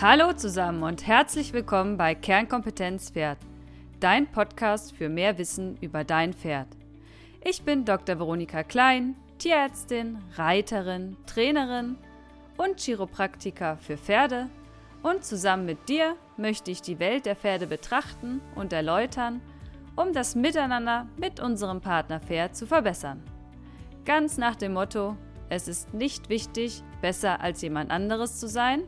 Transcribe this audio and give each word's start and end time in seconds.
Hallo 0.00 0.32
zusammen 0.32 0.84
und 0.84 1.08
herzlich 1.08 1.52
willkommen 1.52 1.96
bei 1.96 2.14
Kernkompetenz 2.14 3.10
Pferd, 3.10 3.38
dein 3.98 4.30
Podcast 4.30 4.92
für 4.92 5.08
mehr 5.08 5.38
Wissen 5.38 5.76
über 5.80 6.04
dein 6.04 6.34
Pferd. 6.34 6.68
Ich 7.42 7.62
bin 7.62 7.84
Dr. 7.84 8.16
Veronika 8.20 8.62
Klein, 8.62 9.16
Tierärztin, 9.38 10.18
Reiterin, 10.36 11.16
Trainerin 11.26 11.96
und 12.56 12.78
Chiropraktiker 12.78 13.76
für 13.78 13.96
Pferde 13.96 14.48
und 15.02 15.24
zusammen 15.24 15.66
mit 15.66 15.88
dir 15.88 16.14
möchte 16.36 16.70
ich 16.70 16.80
die 16.80 17.00
Welt 17.00 17.26
der 17.26 17.34
Pferde 17.34 17.66
betrachten 17.66 18.40
und 18.54 18.72
erläutern, 18.72 19.40
um 19.96 20.12
das 20.12 20.36
Miteinander 20.36 21.08
mit 21.16 21.40
unserem 21.40 21.80
Partnerpferd 21.80 22.54
zu 22.54 22.68
verbessern. 22.68 23.20
Ganz 24.04 24.38
nach 24.38 24.54
dem 24.54 24.74
Motto, 24.74 25.16
es 25.48 25.66
ist 25.66 25.92
nicht 25.92 26.28
wichtig, 26.28 26.84
besser 27.02 27.40
als 27.40 27.62
jemand 27.62 27.90
anderes 27.90 28.38
zu 28.38 28.46
sein, 28.46 28.84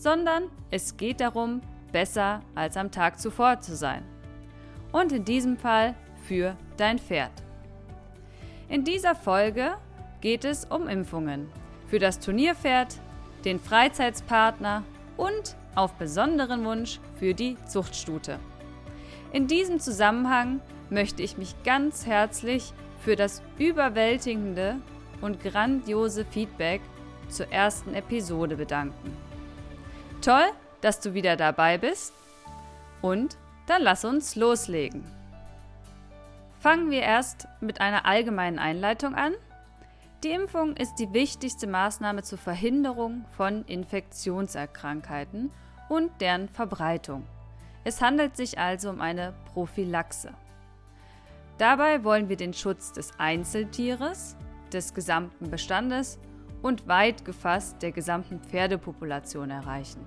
sondern 0.00 0.44
es 0.70 0.96
geht 0.96 1.20
darum, 1.20 1.60
besser 1.92 2.40
als 2.54 2.78
am 2.78 2.90
Tag 2.90 3.20
zuvor 3.20 3.60
zu 3.60 3.76
sein. 3.76 4.02
Und 4.92 5.12
in 5.12 5.24
diesem 5.26 5.58
Fall 5.58 5.94
für 6.26 6.56
dein 6.78 6.98
Pferd. 6.98 7.32
In 8.68 8.82
dieser 8.84 9.14
Folge 9.14 9.74
geht 10.22 10.46
es 10.46 10.64
um 10.64 10.88
Impfungen 10.88 11.48
für 11.88 11.98
das 11.98 12.18
Turnierpferd, 12.18 12.96
den 13.44 13.60
Freizeitspartner 13.60 14.84
und 15.18 15.56
auf 15.74 15.92
besonderen 15.94 16.64
Wunsch 16.64 16.98
für 17.18 17.34
die 17.34 17.56
Zuchtstute. 17.66 18.38
In 19.32 19.48
diesem 19.48 19.80
Zusammenhang 19.80 20.60
möchte 20.88 21.22
ich 21.22 21.36
mich 21.36 21.54
ganz 21.62 22.06
herzlich 22.06 22.72
für 23.04 23.16
das 23.16 23.42
überwältigende 23.58 24.76
und 25.20 25.42
grandiose 25.42 26.24
Feedback 26.24 26.80
zur 27.28 27.52
ersten 27.52 27.94
Episode 27.94 28.56
bedanken. 28.56 29.29
Toll, 30.22 30.50
dass 30.82 31.00
du 31.00 31.14
wieder 31.14 31.36
dabei 31.36 31.78
bist. 31.78 32.12
Und 33.00 33.38
dann 33.66 33.82
lass 33.82 34.04
uns 34.04 34.36
loslegen. 34.36 35.04
Fangen 36.58 36.90
wir 36.90 37.00
erst 37.00 37.48
mit 37.60 37.80
einer 37.80 38.04
allgemeinen 38.04 38.58
Einleitung 38.58 39.14
an. 39.14 39.32
Die 40.22 40.30
Impfung 40.32 40.76
ist 40.76 40.96
die 40.96 41.14
wichtigste 41.14 41.66
Maßnahme 41.66 42.22
zur 42.22 42.36
Verhinderung 42.36 43.24
von 43.34 43.64
Infektionserkrankheiten 43.64 45.50
und 45.88 46.10
deren 46.20 46.50
Verbreitung. 46.50 47.26
Es 47.84 48.02
handelt 48.02 48.36
sich 48.36 48.58
also 48.58 48.90
um 48.90 49.00
eine 49.00 49.32
Prophylaxe. 49.54 50.34
Dabei 51.56 52.04
wollen 52.04 52.28
wir 52.28 52.36
den 52.36 52.52
Schutz 52.52 52.92
des 52.92 53.12
Einzeltieres, 53.18 54.36
des 54.70 54.92
gesamten 54.92 55.50
Bestandes 55.50 56.18
und 56.62 56.88
weit 56.88 57.24
gefasst 57.24 57.82
der 57.82 57.92
gesamten 57.92 58.40
Pferdepopulation 58.40 59.50
erreichen. 59.50 60.04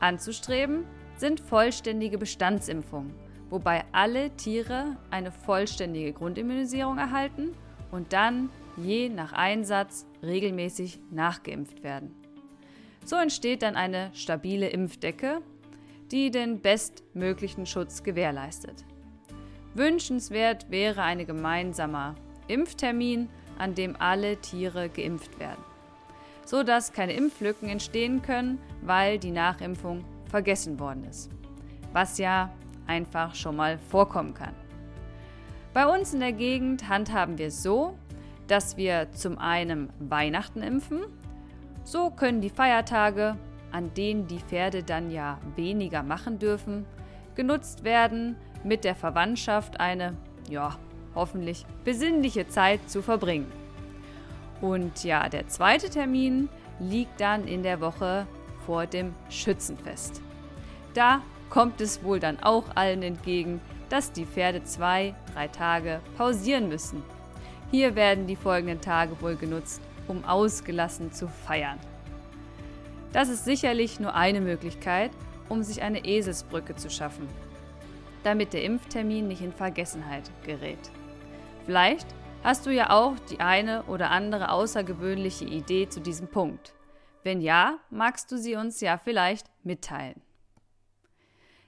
Anzustreben 0.00 0.84
sind 1.16 1.40
vollständige 1.40 2.18
Bestandsimpfungen, 2.18 3.14
wobei 3.48 3.84
alle 3.92 4.30
Tiere 4.36 4.96
eine 5.10 5.32
vollständige 5.32 6.12
Grundimmunisierung 6.12 6.98
erhalten 6.98 7.52
und 7.90 8.12
dann 8.12 8.50
je 8.76 9.08
nach 9.08 9.32
Einsatz 9.32 10.06
regelmäßig 10.22 11.00
nachgeimpft 11.10 11.82
werden. 11.82 12.14
So 13.04 13.16
entsteht 13.16 13.62
dann 13.62 13.76
eine 13.76 14.10
stabile 14.14 14.68
Impfdecke, 14.68 15.40
die 16.10 16.30
den 16.30 16.60
bestmöglichen 16.60 17.66
Schutz 17.66 18.02
gewährleistet. 18.02 18.84
Wünschenswert 19.74 20.70
wäre 20.70 21.02
ein 21.02 21.24
gemeinsamer 21.26 22.14
Impftermin 22.48 23.28
an 23.58 23.74
dem 23.74 23.96
alle 23.98 24.36
Tiere 24.36 24.88
geimpft 24.88 25.38
werden, 25.38 25.62
so 26.44 26.62
dass 26.62 26.92
keine 26.92 27.12
Impflücken 27.12 27.68
entstehen 27.68 28.22
können, 28.22 28.58
weil 28.82 29.18
die 29.18 29.30
Nachimpfung 29.30 30.04
vergessen 30.30 30.78
worden 30.78 31.04
ist, 31.04 31.30
was 31.92 32.18
ja 32.18 32.50
einfach 32.86 33.34
schon 33.34 33.56
mal 33.56 33.78
vorkommen 33.78 34.34
kann. 34.34 34.54
Bei 35.72 35.86
uns 35.86 36.14
in 36.14 36.20
der 36.20 36.32
Gegend 36.32 36.88
handhaben 36.88 37.38
wir 37.38 37.48
es 37.48 37.62
so, 37.62 37.98
dass 38.46 38.76
wir 38.76 39.12
zum 39.12 39.38
einen 39.38 39.90
Weihnachten 39.98 40.62
impfen, 40.62 41.02
so 41.84 42.10
können 42.10 42.40
die 42.40 42.50
Feiertage, 42.50 43.36
an 43.72 43.92
denen 43.94 44.26
die 44.26 44.38
Pferde 44.38 44.82
dann 44.82 45.10
ja 45.10 45.38
weniger 45.54 46.02
machen 46.02 46.38
dürfen, 46.38 46.86
genutzt 47.34 47.84
werden, 47.84 48.36
mit 48.64 48.84
der 48.84 48.94
Verwandtschaft 48.94 49.78
eine, 49.78 50.16
ja, 50.48 50.76
hoffentlich 51.16 51.66
besinnliche 51.84 52.46
Zeit 52.46 52.88
zu 52.88 53.02
verbringen. 53.02 53.50
Und 54.60 55.02
ja, 55.02 55.28
der 55.28 55.48
zweite 55.48 55.90
Termin 55.90 56.48
liegt 56.78 57.20
dann 57.20 57.48
in 57.48 57.64
der 57.64 57.80
Woche 57.80 58.26
vor 58.64 58.86
dem 58.86 59.14
Schützenfest. 59.28 60.22
Da 60.94 61.20
kommt 61.50 61.80
es 61.80 62.02
wohl 62.02 62.20
dann 62.20 62.40
auch 62.40 62.64
allen 62.74 63.02
entgegen, 63.02 63.60
dass 63.88 64.12
die 64.12 64.24
Pferde 64.24 64.64
zwei, 64.64 65.14
drei 65.34 65.48
Tage 65.48 66.00
pausieren 66.16 66.68
müssen. 66.68 67.02
Hier 67.70 67.94
werden 67.94 68.26
die 68.26 68.36
folgenden 68.36 68.80
Tage 68.80 69.20
wohl 69.20 69.36
genutzt, 69.36 69.80
um 70.08 70.24
ausgelassen 70.24 71.12
zu 71.12 71.28
feiern. 71.28 71.78
Das 73.12 73.28
ist 73.28 73.44
sicherlich 73.44 74.00
nur 74.00 74.14
eine 74.14 74.40
Möglichkeit, 74.40 75.10
um 75.48 75.62
sich 75.62 75.82
eine 75.82 76.04
Eselsbrücke 76.04 76.74
zu 76.74 76.90
schaffen, 76.90 77.28
damit 78.24 78.52
der 78.52 78.64
Impftermin 78.64 79.28
nicht 79.28 79.42
in 79.42 79.52
Vergessenheit 79.52 80.30
gerät. 80.44 80.90
Vielleicht 81.66 82.06
hast 82.44 82.64
du 82.64 82.70
ja 82.70 82.90
auch 82.90 83.18
die 83.28 83.40
eine 83.40 83.82
oder 83.86 84.12
andere 84.12 84.52
außergewöhnliche 84.52 85.46
Idee 85.46 85.88
zu 85.88 86.00
diesem 86.00 86.28
Punkt. 86.28 86.74
Wenn 87.24 87.40
ja, 87.40 87.80
magst 87.90 88.30
du 88.30 88.38
sie 88.38 88.54
uns 88.54 88.80
ja 88.80 88.98
vielleicht 88.98 89.50
mitteilen. 89.64 90.22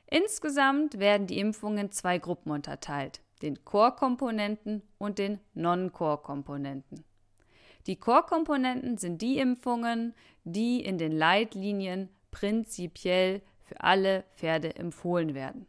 Insgesamt 0.06 1.00
werden 1.00 1.26
die 1.26 1.40
Impfungen 1.40 1.78
in 1.86 1.90
zwei 1.90 2.18
Gruppen 2.18 2.52
unterteilt, 2.52 3.20
den 3.42 3.64
Core-Komponenten 3.64 4.82
und 4.98 5.18
den 5.18 5.40
Non-Core-Komponenten. 5.54 7.04
Die 7.88 7.96
Core-Komponenten 7.96 8.98
sind 8.98 9.20
die 9.20 9.38
Impfungen, 9.38 10.14
die 10.44 10.80
in 10.80 10.98
den 10.98 11.10
Leitlinien 11.10 12.08
prinzipiell 12.30 13.42
für 13.64 13.80
alle 13.80 14.22
Pferde 14.36 14.76
empfohlen 14.76 15.34
werden. 15.34 15.66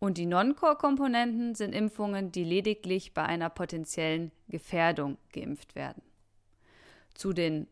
Und 0.00 0.16
die 0.16 0.26
Non-Core-Komponenten 0.26 1.54
sind 1.54 1.74
Impfungen, 1.74 2.32
die 2.32 2.42
lediglich 2.42 3.12
bei 3.12 3.22
einer 3.22 3.50
potenziellen 3.50 4.32
Gefährdung 4.48 5.18
geimpft 5.32 5.74
werden. 5.74 6.02
Zu 7.14 7.34
den 7.34 7.68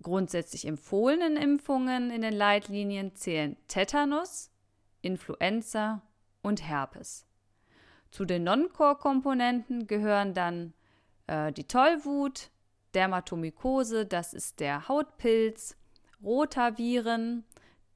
grundsätzlich 0.00 0.66
empfohlenen 0.66 1.36
Impfungen 1.36 2.10
in 2.12 2.22
den 2.22 2.32
Leitlinien 2.32 3.16
zählen 3.16 3.56
Tetanus, 3.66 4.50
Influenza 5.02 6.00
und 6.42 6.62
Herpes. 6.62 7.26
Zu 8.12 8.24
den 8.24 8.44
Non-Core-Komponenten 8.44 9.88
gehören 9.88 10.32
dann 10.32 10.74
äh, 11.26 11.52
die 11.52 11.64
Tollwut, 11.64 12.50
Dermatomykose, 12.94 14.06
das 14.06 14.32
ist 14.32 14.60
der 14.60 14.86
Hautpilz, 14.86 15.76
Rotaviren, 16.22 17.44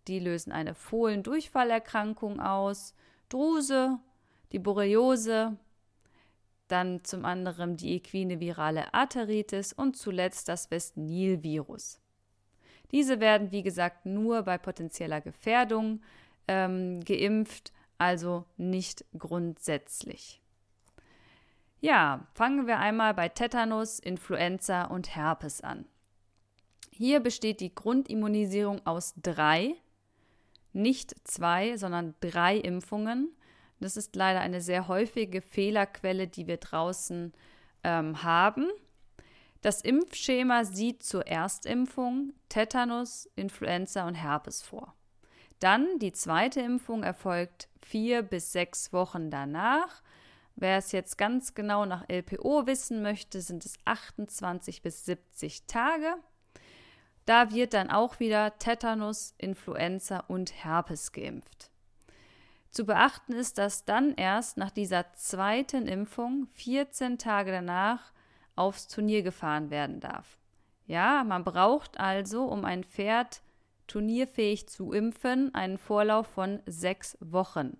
die 0.09 0.19
lösen 0.19 0.50
eine 0.50 0.75
Fohlendurchfallerkrankung 0.75 2.41
aus, 2.41 2.95
Druse, 3.28 3.99
die 4.53 4.59
Borreliose, 4.59 5.56
dann 6.69 7.03
zum 7.05 7.25
anderen 7.25 7.77
die 7.77 7.94
equine 7.97 8.41
virale 8.41 8.93
Arteritis 8.93 9.72
und 9.72 9.97
zuletzt 9.97 10.49
das 10.49 10.71
West-Nil-Virus. 10.71 12.00
Diese 12.93 13.21
werden, 13.21 13.50
wie 13.53 13.62
gesagt, 13.62 14.06
nur 14.06 14.43
bei 14.43 14.59
potenzieller 14.59 15.21
Gefährdung 15.21 16.00
ähm, 16.47 17.05
geimpft, 17.05 17.72
also 17.99 18.44
nicht 18.56 19.05
grundsätzlich. 19.19 20.41
Ja, 21.81 22.27
fangen 22.34 22.66
wir 22.66 22.78
einmal 22.78 23.15
bei 23.15 23.28
Tetanus, 23.28 23.99
Influenza 23.99 24.84
und 24.84 25.15
Herpes 25.15 25.60
an. 25.60 25.86
Hier 26.91 27.21
besteht 27.21 27.60
die 27.60 27.74
Grundimmunisierung 27.74 28.84
aus 28.84 29.15
drei 29.22 29.77
nicht 30.72 31.15
zwei, 31.24 31.76
sondern 31.76 32.15
drei 32.20 32.56
Impfungen. 32.56 33.34
Das 33.80 33.97
ist 33.97 34.16
leider 34.16 34.41
eine 34.41 34.60
sehr 34.60 34.88
häufige 34.88 35.41
Fehlerquelle, 35.41 36.26
die 36.26 36.47
wir 36.47 36.56
draußen 36.56 37.32
ähm, 37.84 38.22
haben. 38.22 38.68
Das 39.60 39.80
Impfschema 39.82 40.65
sieht 40.65 41.03
zur 41.03 41.26
Erstimpfung 41.26 42.32
Tetanus, 42.48 43.28
Influenza 43.34 44.06
und 44.06 44.15
Herpes 44.15 44.62
vor. 44.62 44.94
Dann 45.59 45.98
die 45.98 46.12
zweite 46.12 46.60
Impfung 46.60 47.03
erfolgt 47.03 47.68
vier 47.82 48.22
bis 48.22 48.53
sechs 48.53 48.92
Wochen 48.92 49.30
danach. 49.30 50.03
Wer 50.54 50.78
es 50.78 50.92
jetzt 50.92 51.18
ganz 51.18 51.54
genau 51.54 51.84
nach 51.86 52.09
LPO 52.09 52.66
wissen 52.66 53.03
möchte, 53.03 53.41
sind 53.41 53.64
es 53.64 53.74
28 53.84 54.82
bis 54.82 55.04
70 55.04 55.66
Tage. 55.66 56.16
Da 57.28 57.53
wird 57.53 57.75
dann 57.75 57.91
auch 57.91 58.21
wieder 58.21 58.59
Tetanus, 58.59 59.34
Influenza 59.36 60.21
und 60.28 60.65
Herpes 60.65 61.13
geimpft. 61.13 61.71
Zu 62.71 62.86
beachten 62.86 63.34
ist, 63.34 63.59
dass 63.59 63.84
dann 63.84 64.15
erst 64.15 64.57
nach 64.57 64.71
dieser 64.71 65.13
zweiten 65.13 65.86
Impfung 65.86 66.47
14 66.54 67.19
Tage 67.19 67.53
danach 67.53 68.13
aufs 68.57 68.89
Turnier 68.89 69.21
gefahren 69.22 69.69
werden 69.69 70.01
darf. 70.01 70.39
Ja, 70.86 71.22
man 71.22 71.45
braucht 71.45 72.01
also, 72.01 72.45
um 72.45 72.65
ein 72.65 72.83
Pferd 72.83 73.42
turnierfähig 73.89 74.66
zu 74.66 74.92
impfen, 74.92 75.54
einen 75.54 75.77
Vorlauf 75.77 76.28
von 76.28 76.63
sechs 76.65 77.19
Wochen. 77.21 77.77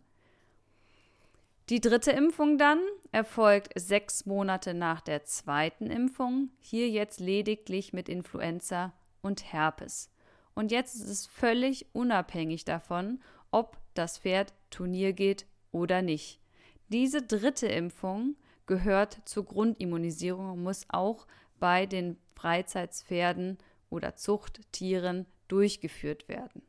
Die 1.71 1.81
dritte 1.81 2.11
Impfung 2.11 2.59
dann 2.59 2.81
erfolgt 3.13 3.73
sechs 3.81 4.27
Monate 4.27 4.75
nach 4.75 5.01
der 5.01 5.25
zweiten 5.25 5.87
Impfung, 5.87 6.51
hier 6.61 6.91
jetzt 6.91 7.19
lediglich 7.19 7.95
mit 7.95 8.11
Influenza 8.11 8.93
und 9.23 9.53
Herpes. 9.53 10.11
Und 10.55 10.73
jetzt 10.73 10.95
ist 10.97 11.09
es 11.09 11.27
völlig 11.27 11.87
unabhängig 11.93 12.65
davon, 12.65 13.21
ob 13.51 13.77
das 13.95 14.19
Pferd 14.19 14.53
Turnier 14.71 15.13
geht 15.13 15.47
oder 15.71 16.03
nicht. 16.03 16.41
Diese 16.89 17.23
dritte 17.23 17.67
Impfung 17.67 18.37
gehört 18.67 19.19
zur 19.25 19.45
Grundimmunisierung 19.45 20.51
und 20.51 20.63
muss 20.63 20.87
auch 20.89 21.27
bei 21.59 21.87
den 21.87 22.19
Freizeitspferden 22.35 23.59
oder 23.91 24.17
Zuchttieren 24.17 25.27
durchgeführt 25.49 26.29
werden. 26.29 26.63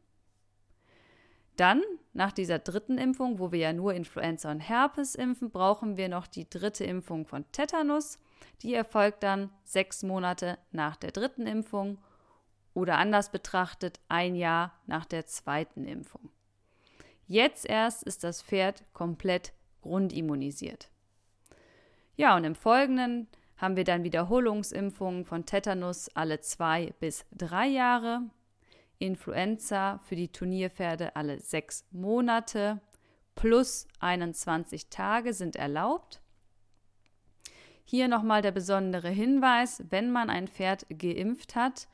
Dann, 1.55 1.83
nach 2.13 2.31
dieser 2.31 2.57
dritten 2.57 2.97
Impfung, 2.97 3.37
wo 3.37 3.51
wir 3.51 3.59
ja 3.59 3.73
nur 3.73 3.93
Influenza 3.93 4.49
und 4.49 4.61
Herpes 4.61 5.15
impfen, 5.15 5.51
brauchen 5.51 5.97
wir 5.97 6.07
noch 6.07 6.25
die 6.25 6.49
dritte 6.49 6.85
Impfung 6.85 7.25
von 7.25 7.43
Tetanus. 7.51 8.17
Die 8.61 8.73
erfolgt 8.73 9.23
dann 9.23 9.49
sechs 9.65 10.01
Monate 10.01 10.57
nach 10.71 10.95
der 10.95 11.11
dritten 11.11 11.47
Impfung 11.47 11.97
oder 12.73 12.97
anders 12.97 13.31
betrachtet 13.31 13.99
ein 14.07 14.35
Jahr 14.35 14.73
nach 14.85 15.05
der 15.05 15.25
zweiten 15.25 15.85
Impfung. 15.85 16.29
Jetzt 17.27 17.65
erst 17.65 18.03
ist 18.03 18.23
das 18.23 18.41
Pferd 18.41 18.83
komplett 18.93 19.53
grundimmunisiert. 19.81 20.89
Ja, 22.15 22.35
und 22.35 22.43
im 22.43 22.55
Folgenden 22.55 23.27
haben 23.57 23.75
wir 23.75 23.83
dann 23.83 24.03
Wiederholungsimpfungen 24.03 25.25
von 25.25 25.45
Tetanus 25.45 26.09
alle 26.15 26.39
zwei 26.39 26.93
bis 26.99 27.25
drei 27.31 27.67
Jahre, 27.67 28.21
Influenza 28.97 29.99
für 30.03 30.15
die 30.15 30.31
Turnierpferde 30.31 31.15
alle 31.15 31.39
sechs 31.39 31.85
Monate 31.91 32.81
plus 33.35 33.87
21 33.99 34.89
Tage 34.89 35.33
sind 35.33 35.55
erlaubt. 35.55 36.21
Hier 37.85 38.07
nochmal 38.07 38.41
der 38.41 38.51
besondere 38.51 39.09
Hinweis, 39.09 39.83
wenn 39.89 40.11
man 40.11 40.29
ein 40.29 40.47
Pferd 40.47 40.85
geimpft 40.89 41.55
hat, 41.55 41.87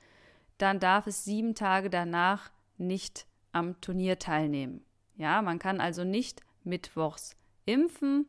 dann 0.58 0.80
darf 0.80 1.08
es 1.08 1.24
sieben 1.26 1.56
Tage 1.56 1.90
danach 1.90 2.52
nicht 2.78 3.26
am 3.52 3.80
Turnier 3.82 4.20
teilnehmen. 4.20 4.84
Ja, 5.18 5.42
man 5.42 5.60
kann 5.60 5.80
also 5.80 6.04
nicht 6.04 6.42
mittwochs 6.64 7.36
impfen 7.66 8.28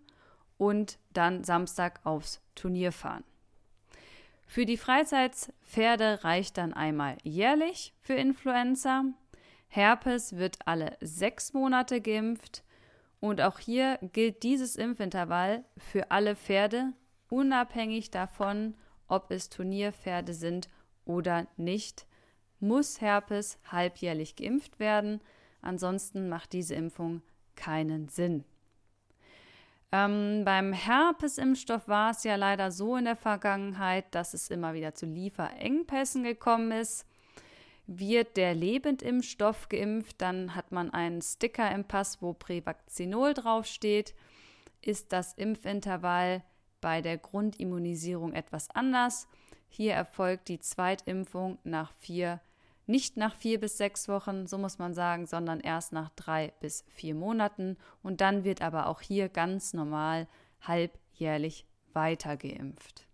und 0.58 0.98
dann 1.12 1.44
Samstag 1.44 2.00
aufs 2.04 2.40
Turnier 2.54 2.92
fahren. 2.92 3.24
Für 4.46 4.64
die 4.64 4.76
Freizeitpferde 4.76 6.22
reicht 6.22 6.56
dann 6.56 6.72
einmal 6.72 7.18
jährlich 7.24 7.92
für 8.00 8.14
Influenza. 8.14 9.04
Herpes 9.68 10.36
wird 10.36 10.58
alle 10.66 10.96
sechs 11.00 11.52
Monate 11.52 12.00
geimpft. 12.00 12.62
Und 13.18 13.40
auch 13.40 13.58
hier 13.58 13.98
gilt 14.12 14.42
dieses 14.42 14.76
Impfintervall 14.76 15.64
für 15.78 16.10
alle 16.10 16.36
Pferde, 16.36 16.92
unabhängig 17.28 18.10
davon, 18.10 18.76
ob 19.08 19.30
es 19.30 19.48
Turnierpferde 19.48 20.32
sind 20.32 20.68
oder 21.04 21.46
nicht, 21.56 22.06
muss 22.60 23.00
Herpes 23.00 23.58
halbjährlich 23.70 24.36
geimpft 24.36 24.78
werden. 24.78 25.20
Ansonsten 25.62 26.28
macht 26.28 26.52
diese 26.52 26.74
Impfung 26.74 27.22
keinen 27.54 28.08
Sinn. 28.08 28.44
Ähm, 29.92 30.42
beim 30.44 30.72
Herpesimpfstoff 30.72 31.88
war 31.88 32.10
es 32.10 32.24
ja 32.24 32.36
leider 32.36 32.70
so 32.70 32.96
in 32.96 33.04
der 33.04 33.16
Vergangenheit, 33.16 34.04
dass 34.14 34.34
es 34.34 34.50
immer 34.50 34.74
wieder 34.74 34.94
zu 34.94 35.06
Lieferengpässen 35.06 36.24
gekommen 36.24 36.72
ist. 36.72 37.06
Wird 37.86 38.36
der 38.36 38.54
Lebendimpfstoff 38.54 39.68
geimpft, 39.68 40.20
dann 40.20 40.56
hat 40.56 40.72
man 40.72 40.90
einen 40.90 41.22
Sticker 41.22 41.70
im 41.70 41.84
Pass, 41.84 42.20
wo 42.20 42.32
Prävakzinol 42.32 43.32
draufsteht. 43.32 44.14
Ist 44.82 45.12
das 45.12 45.34
Impfintervall 45.34 46.42
bei 46.86 47.02
der 47.02 47.18
Grundimmunisierung 47.18 48.32
etwas 48.32 48.70
anders? 48.70 49.26
Hier 49.68 49.94
erfolgt 49.94 50.46
die 50.46 50.60
Zweitimpfung 50.60 51.58
nach 51.64 51.90
vier 51.94 52.40
nicht 52.86 53.16
nach 53.16 53.34
vier 53.34 53.58
bis 53.58 53.76
sechs 53.76 54.06
Wochen, 54.06 54.46
so 54.46 54.56
muss 54.56 54.78
man 54.78 54.94
sagen, 54.94 55.26
sondern 55.26 55.58
erst 55.58 55.92
nach 55.92 56.10
drei 56.10 56.52
bis 56.60 56.84
vier 56.86 57.16
Monaten. 57.16 57.76
Und 58.04 58.20
dann 58.20 58.44
wird 58.44 58.62
aber 58.62 58.86
auch 58.86 59.00
hier 59.00 59.28
ganz 59.28 59.72
normal 59.72 60.28
halbjährlich 60.60 61.66
weiter 61.92 62.36
geimpft. 62.36 63.08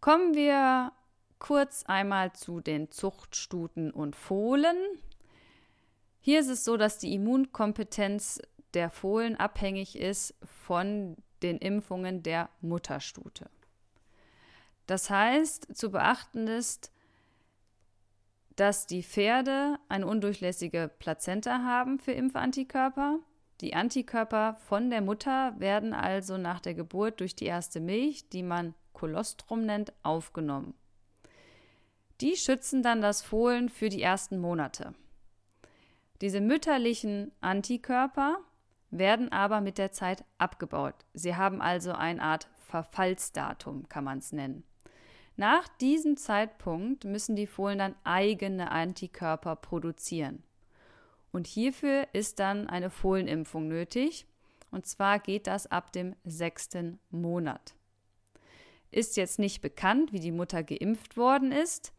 Kommen 0.00 0.34
wir 0.34 0.92
kurz 1.40 1.82
einmal 1.82 2.32
zu 2.32 2.60
den 2.60 2.92
Zuchtstuten 2.92 3.90
und 3.90 4.14
Fohlen. 4.14 4.76
Hier 6.20 6.38
ist 6.38 6.48
es 6.48 6.62
so, 6.64 6.76
dass 6.76 6.98
die 6.98 7.12
Immunkompetenz 7.14 8.40
der 8.74 8.90
Fohlen 8.90 9.34
abhängig 9.34 9.98
ist 9.98 10.36
von 10.44 11.16
den 11.42 11.58
Impfungen 11.58 12.22
der 12.22 12.48
Mutterstute. 12.60 13.50
Das 14.86 15.10
heißt, 15.10 15.76
zu 15.76 15.90
beachten 15.90 16.46
ist, 16.46 16.90
dass 18.56 18.86
die 18.86 19.02
Pferde 19.02 19.78
eine 19.88 20.06
undurchlässige 20.06 20.90
Plazenta 20.98 21.62
haben 21.62 21.98
für 21.98 22.12
Impfantikörper. 22.12 23.18
Die 23.60 23.74
Antikörper 23.74 24.54
von 24.54 24.90
der 24.90 25.00
Mutter 25.00 25.54
werden 25.58 25.92
also 25.92 26.38
nach 26.38 26.60
der 26.60 26.74
Geburt 26.74 27.20
durch 27.20 27.36
die 27.36 27.46
erste 27.46 27.80
Milch, 27.80 28.28
die 28.30 28.42
man 28.42 28.74
Kolostrum 28.92 29.64
nennt, 29.64 29.92
aufgenommen. 30.02 30.74
Die 32.20 32.36
schützen 32.36 32.82
dann 32.82 33.00
das 33.00 33.22
Fohlen 33.22 33.68
für 33.68 33.90
die 33.90 34.02
ersten 34.02 34.38
Monate. 34.38 34.94
Diese 36.20 36.40
mütterlichen 36.40 37.30
Antikörper 37.40 38.38
werden 38.90 39.30
aber 39.32 39.60
mit 39.60 39.78
der 39.78 39.92
Zeit 39.92 40.24
abgebaut. 40.38 40.94
Sie 41.14 41.36
haben 41.36 41.60
also 41.60 41.92
eine 41.92 42.22
Art 42.22 42.48
Verfallsdatum, 42.66 43.88
kann 43.88 44.04
man 44.04 44.18
es 44.18 44.32
nennen. 44.32 44.64
Nach 45.36 45.68
diesem 45.68 46.16
Zeitpunkt 46.16 47.04
müssen 47.04 47.36
die 47.36 47.46
Fohlen 47.46 47.78
dann 47.78 47.94
eigene 48.02 48.70
Antikörper 48.70 49.56
produzieren. 49.56 50.42
Und 51.30 51.46
hierfür 51.46 52.08
ist 52.12 52.40
dann 52.40 52.68
eine 52.68 52.90
Fohlenimpfung 52.90 53.68
nötig. 53.68 54.26
Und 54.70 54.86
zwar 54.86 55.18
geht 55.18 55.46
das 55.46 55.66
ab 55.66 55.92
dem 55.92 56.14
sechsten 56.24 56.98
Monat. 57.10 57.74
Ist 58.90 59.16
jetzt 59.16 59.38
nicht 59.38 59.60
bekannt, 59.60 60.12
wie 60.12 60.20
die 60.20 60.32
Mutter 60.32 60.62
geimpft 60.62 61.16
worden 61.16 61.52
ist, 61.52 61.92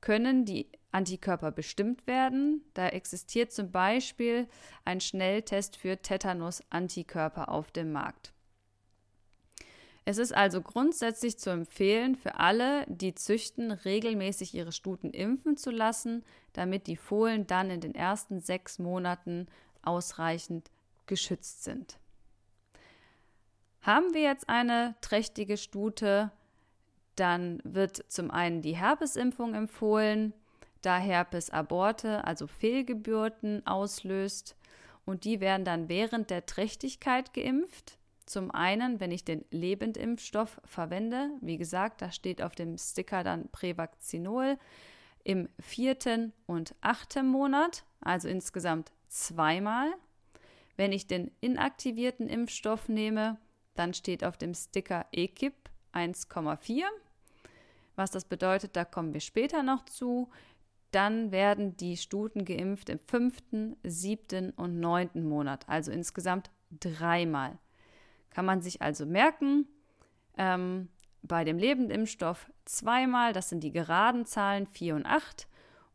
können 0.00 0.44
die 0.44 0.68
Antikörper 0.96 1.52
bestimmt 1.52 2.06
werden. 2.06 2.64
Da 2.72 2.88
existiert 2.88 3.52
zum 3.52 3.70
Beispiel 3.70 4.48
ein 4.86 5.00
Schnelltest 5.00 5.76
für 5.76 6.00
Tetanus-Antikörper 6.00 7.50
auf 7.50 7.70
dem 7.70 7.92
Markt. 7.92 8.32
Es 10.06 10.16
ist 10.16 10.34
also 10.34 10.62
grundsätzlich 10.62 11.38
zu 11.38 11.50
empfehlen, 11.50 12.14
für 12.14 12.36
alle, 12.36 12.86
die 12.88 13.14
züchten, 13.14 13.72
regelmäßig 13.72 14.54
ihre 14.54 14.72
Stuten 14.72 15.10
impfen 15.10 15.58
zu 15.58 15.70
lassen, 15.70 16.24
damit 16.54 16.86
die 16.86 16.96
Fohlen 16.96 17.46
dann 17.46 17.70
in 17.70 17.80
den 17.80 17.94
ersten 17.94 18.40
sechs 18.40 18.78
Monaten 18.78 19.48
ausreichend 19.82 20.70
geschützt 21.06 21.64
sind. 21.64 21.98
Haben 23.82 24.14
wir 24.14 24.22
jetzt 24.22 24.48
eine 24.48 24.94
trächtige 25.02 25.58
Stute, 25.58 26.30
dann 27.16 27.60
wird 27.64 28.04
zum 28.10 28.30
einen 28.30 28.62
die 28.62 28.76
Herpesimpfung 28.76 29.54
empfohlen, 29.54 30.32
da 30.86 30.98
Herpes 30.98 31.50
Aborte, 31.50 32.24
also 32.24 32.46
Fehlgeburten, 32.46 33.66
auslöst 33.66 34.56
und 35.04 35.24
die 35.24 35.40
werden 35.40 35.64
dann 35.64 35.88
während 35.88 36.30
der 36.30 36.46
Trächtigkeit 36.46 37.34
geimpft. 37.34 37.98
Zum 38.24 38.50
einen, 38.50 39.00
wenn 39.00 39.10
ich 39.10 39.24
den 39.24 39.44
Lebendimpfstoff 39.50 40.60
verwende, 40.64 41.30
wie 41.40 41.58
gesagt, 41.58 42.02
da 42.02 42.10
steht 42.12 42.40
auf 42.40 42.54
dem 42.54 42.78
Sticker 42.78 43.24
dann 43.24 43.48
Prävakzinol 43.50 44.58
im 45.24 45.48
vierten 45.58 46.32
und 46.46 46.74
achten 46.80 47.26
Monat, 47.26 47.84
also 48.00 48.28
insgesamt 48.28 48.92
zweimal. 49.08 49.92
Wenn 50.76 50.92
ich 50.92 51.08
den 51.08 51.32
inaktivierten 51.40 52.28
Impfstoff 52.28 52.88
nehme, 52.88 53.38
dann 53.74 53.92
steht 53.92 54.24
auf 54.24 54.36
dem 54.36 54.54
Sticker 54.54 55.06
EKIP 55.10 55.54
1,4. 55.92 56.84
Was 57.96 58.10
das 58.10 58.24
bedeutet, 58.24 58.76
da 58.76 58.84
kommen 58.84 59.14
wir 59.14 59.20
später 59.20 59.62
noch 59.62 59.84
zu. 59.86 60.28
Dann 60.96 61.30
werden 61.30 61.76
die 61.76 61.98
Stuten 61.98 62.46
geimpft 62.46 62.88
im 62.88 62.98
fünften, 62.98 63.76
siebten 63.82 64.48
und 64.52 64.80
neunten 64.80 65.28
Monat, 65.28 65.68
also 65.68 65.92
insgesamt 65.92 66.50
dreimal. 66.70 67.58
Kann 68.30 68.46
man 68.46 68.62
sich 68.62 68.80
also 68.80 69.04
merken, 69.04 69.68
ähm, 70.38 70.88
bei 71.20 71.44
dem 71.44 71.58
Lebendimpfstoff 71.58 72.50
zweimal, 72.64 73.34
das 73.34 73.50
sind 73.50 73.62
die 73.62 73.72
geraden 73.72 74.24
Zahlen 74.24 74.66
4 74.68 74.94
und 74.94 75.04
8. 75.04 75.46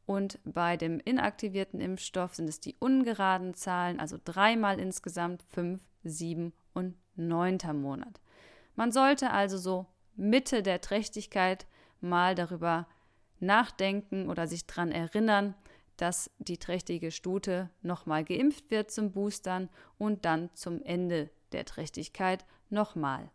Und 0.05 0.37
bei 0.43 0.77
dem 0.77 0.99
inaktivierten 0.99 1.81
Impfstoff 1.81 2.35
sind 2.35 2.47
es 2.47 2.59
die 2.59 2.75
ungeraden 2.77 3.55
Zahlen, 3.55 3.99
also 3.99 4.19
dreimal 4.23 4.79
insgesamt 4.79 5.41
5, 5.49 5.81
7 6.03 6.53
und 6.75 6.93
9. 7.15 7.57
Monat. 7.73 8.21
Man 8.75 8.91
sollte 8.91 9.31
also 9.31 9.57
so 9.57 9.87
Mitte 10.15 10.61
der 10.61 10.79
Trächtigkeit 10.79 11.65
mal 12.01 12.35
darüber 12.35 12.85
nachdenken 13.41 14.29
oder 14.29 14.47
sich 14.47 14.65
daran 14.65 14.91
erinnern, 14.91 15.55
dass 15.97 16.31
die 16.39 16.57
trächtige 16.57 17.11
Stute 17.11 17.69
nochmal 17.81 18.23
geimpft 18.23 18.71
wird 18.71 18.91
zum 18.91 19.11
Boostern 19.11 19.69
und 19.97 20.25
dann 20.25 20.49
zum 20.53 20.81
Ende 20.83 21.29
der 21.51 21.65
Trächtigkeit 21.65 22.45
nochmal. 22.69 23.29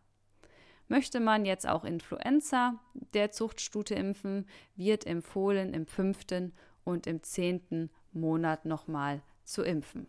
Möchte 0.88 1.20
man 1.20 1.44
jetzt 1.44 1.68
auch 1.68 1.84
Influenza 1.84 2.74
der 3.14 3.30
Zuchtstute 3.30 3.94
impfen, 3.94 4.46
wird 4.76 5.06
empfohlen, 5.06 5.74
im 5.74 5.86
fünften 5.86 6.52
und 6.84 7.06
im 7.06 7.22
zehnten 7.22 7.90
Monat 8.12 8.64
nochmal 8.64 9.20
zu 9.44 9.62
impfen. 9.62 10.06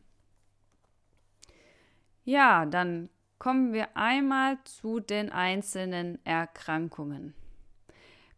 Ja, 2.23 2.65
dann 2.65 3.09
kommen 3.39 3.73
wir 3.73 3.95
einmal 3.95 4.57
zu 4.63 4.99
den 4.99 5.31
einzelnen 5.31 6.23
Erkrankungen. 6.25 7.33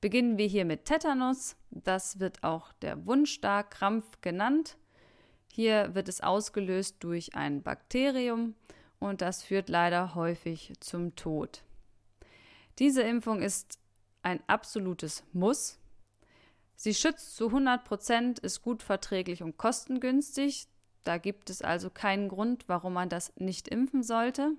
Beginnen 0.01 0.37
wir 0.37 0.47
hier 0.47 0.65
mit 0.65 0.85
Tetanus. 0.85 1.57
Das 1.71 2.19
wird 2.19 2.43
auch 2.43 2.71
der 2.73 3.05
Wundstarkrampf 3.05 4.21
genannt. 4.21 4.77
Hier 5.51 5.93
wird 5.93 6.07
es 6.07 6.21
ausgelöst 6.21 6.97
durch 6.99 7.35
ein 7.35 7.63
Bakterium 7.63 8.55
und 8.99 9.21
das 9.21 9.43
führt 9.43 9.67
leider 9.67 10.15
häufig 10.15 10.73
zum 10.79 11.15
Tod. 11.15 11.63
Diese 12.77 13.01
Impfung 13.01 13.41
ist 13.41 13.79
ein 14.21 14.41
absolutes 14.47 15.23
Muss. 15.33 15.79
Sie 16.75 16.93
schützt 16.93 17.35
zu 17.35 17.47
100 17.47 17.83
Prozent, 17.83 18.39
ist 18.39 18.61
gut 18.61 18.83
verträglich 18.83 19.43
und 19.43 19.57
kostengünstig. 19.57 20.67
Da 21.03 21.17
gibt 21.17 21.49
es 21.49 21.61
also 21.61 21.89
keinen 21.89 22.29
Grund, 22.29 22.65
warum 22.67 22.93
man 22.93 23.09
das 23.09 23.33
nicht 23.35 23.67
impfen 23.67 24.01
sollte. 24.01 24.53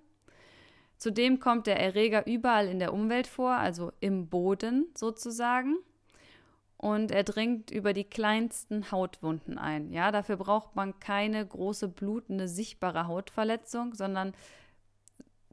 Zudem 1.01 1.41
kommt 1.41 1.67
der 1.67 1.81
Erreger 1.81 2.27
überall 2.27 2.69
in 2.69 2.79
der 2.79 2.93
Umwelt 2.93 3.27
vor, 3.27 3.53
also 3.53 3.91
im 4.01 4.29
Boden 4.29 4.85
sozusagen. 4.95 5.79
Und 6.77 7.11
er 7.11 7.25
dringt 7.25 7.71
über 7.71 7.95
die 7.95 8.05
kleinsten 8.05 8.91
Hautwunden 8.93 9.57
ein. 9.57 9.95
Ja, 9.95 10.13
dafür 10.13 10.37
braucht 10.37 10.77
man 10.77 11.01
keine 11.01 11.47
große 11.47 11.89
blutende, 11.89 12.49
sichtbare 12.49 13.07
Hautverletzung, 13.07 13.95
sondern 13.95 14.35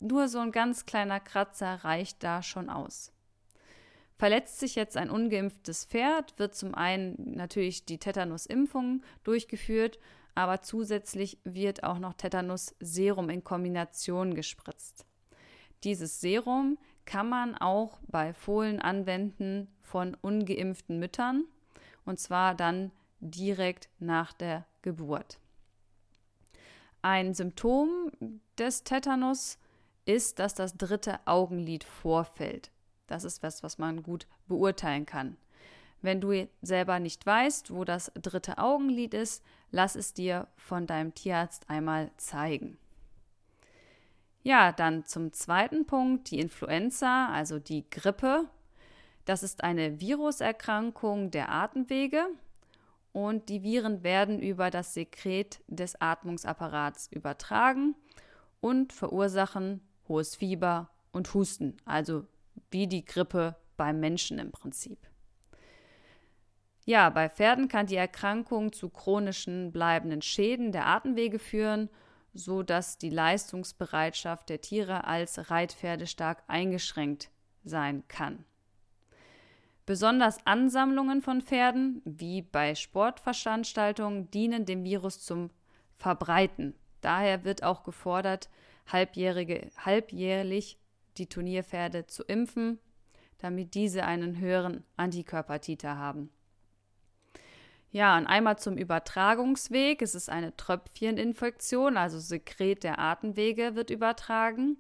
nur 0.02 0.28
so 0.28 0.40
ein 0.40 0.52
ganz 0.52 0.86
kleiner 0.86 1.22
Kratzer 1.22 1.76
reicht 1.76 2.26
da 2.26 2.44
schon 2.44 2.70
aus. 2.70 3.14
Verletzt 4.18 4.60
sich 4.60 4.76
jetzt 4.76 4.98
ein 4.98 5.10
ungeimpftes 5.10 5.86
Pferd, 5.86 6.38
wird 6.38 6.56
zum 6.56 6.76
einen 6.76 7.36
natürlich 7.36 7.86
die 7.86 8.00
Tetanusimpfung 8.00 9.02
durchgeführt, 9.24 9.98
aber 10.36 10.62
zusätzlich 10.62 11.38
wird 11.46 11.86
auch 11.86 12.00
noch 12.00 12.16
Tetanus-Serum 12.16 13.30
in 13.30 13.46
Kombination 13.46 14.36
gespritzt. 14.36 15.08
Dieses 15.84 16.20
Serum 16.20 16.78
kann 17.06 17.30
man 17.30 17.56
auch 17.56 18.00
bei 18.08 18.34
Fohlen 18.34 18.82
anwenden 18.82 19.68
von 19.82 20.16
ungeimpften 20.22 21.00
Müttern 21.00 21.46
und 22.06 22.20
zwar 22.20 22.56
dann 22.56 22.92
direkt 23.20 23.90
nach 24.00 24.34
der 24.34 24.66
Geburt. 24.82 25.40
Ein 27.02 27.34
Symptom 27.34 28.12
des 28.58 28.84
Tetanus 28.84 29.58
ist, 30.06 30.40
dass 30.40 30.54
das 30.54 30.76
dritte 30.78 31.20
Augenlid 31.26 31.84
vorfällt. 31.84 32.72
Das 33.08 33.24
ist 33.24 33.44
was, 33.44 33.64
was 33.64 33.78
man 33.78 34.04
gut 34.04 34.28
beurteilen 34.48 35.06
kann. 35.06 35.38
Wenn 36.02 36.22
du 36.22 36.48
selber 36.62 37.00
nicht 37.00 37.26
weißt, 37.26 37.74
wo 37.74 37.84
das 37.84 38.12
dritte 38.16 38.58
Augenlid 38.58 39.14
ist, 39.14 39.44
lass 39.72 39.96
es 39.96 40.14
dir 40.14 40.48
von 40.56 40.86
deinem 40.86 41.14
Tierarzt 41.14 41.70
einmal 41.70 42.12
zeigen. 42.18 42.78
Ja, 44.48 44.72
dann 44.72 45.04
zum 45.04 45.34
zweiten 45.34 45.86
Punkt, 45.86 46.32
die 46.32 46.40
Influenza, 46.40 47.28
also 47.34 47.60
die 47.60 47.84
Grippe. 47.90 48.46
Das 49.26 49.44
ist 49.44 49.62
eine 49.62 50.00
Viruserkrankung 50.00 51.32
der 51.32 51.52
Atemwege 51.52 52.28
und 53.12 53.50
die 53.50 53.62
Viren 53.62 54.04
werden 54.04 54.42
über 54.42 54.70
das 54.70 54.94
Sekret 54.94 55.60
des 55.68 56.00
Atmungsapparats 56.00 57.10
übertragen 57.12 57.94
und 58.62 58.94
verursachen 58.94 59.82
hohes 60.08 60.38
Fieber 60.38 60.92
und 61.12 61.34
Husten, 61.34 61.76
also 61.84 62.26
wie 62.72 62.88
die 62.88 63.04
Grippe 63.04 63.58
beim 63.76 64.00
Menschen 64.00 64.40
im 64.40 64.54
Prinzip. 64.54 65.00
Ja, 66.86 67.10
bei 67.10 67.28
Pferden 67.28 67.68
kann 67.68 67.88
die 67.88 67.98
Erkrankung 67.98 68.72
zu 68.72 68.88
chronischen 68.88 69.74
bleibenden 69.74 70.22
Schäden 70.22 70.72
der 70.72 70.86
Atemwege 70.88 71.38
führen 71.38 71.90
so 72.34 72.64
dass 72.64 72.98
die 72.98 73.10
Leistungsbereitschaft 73.10 74.50
der 74.50 74.62
Tiere 74.62 75.06
als 75.06 75.50
Reitpferde 75.50 76.08
stark 76.08 76.44
eingeschränkt 76.48 77.30
sein 77.64 78.04
kann. 78.08 78.46
Besonders 79.86 80.46
Ansammlungen 80.46 81.22
von 81.22 81.42
Pferden, 81.42 82.02
wie 82.04 82.42
bei 82.42 82.76
Sportveranstaltungen, 82.76 84.30
dienen 84.32 84.66
dem 84.66 84.84
Virus 84.84 85.24
zum 85.24 85.50
Verbreiten. 85.96 86.76
Daher 87.02 87.46
wird 87.46 87.64
auch 87.64 87.84
gefordert, 87.84 88.50
halbjährlich 88.92 90.78
die 91.18 91.28
Turnierpferde 91.28 92.06
zu 92.06 92.24
impfen, 92.24 92.80
damit 93.38 93.76
diese 93.76 94.04
einen 94.04 94.38
höheren 94.40 94.84
Antikörpertiter 94.98 95.98
haben. 95.98 96.32
Ja, 97.92 98.18
und 98.18 98.28
einmal 98.28 98.60
zum 98.60 98.78
Übertragungsweg. 98.78 100.02
Es 100.02 100.14
ist 100.14 100.30
eine 100.30 100.56
Tröpfcheninfektion, 100.56 101.98
also 101.98 102.20
Sekret 102.20 102.84
der 102.84 103.00
Atemwege 103.00 103.76
wird 103.76 103.90
übertragen. 103.90 104.78